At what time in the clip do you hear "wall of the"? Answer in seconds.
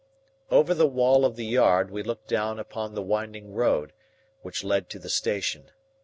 0.87-1.45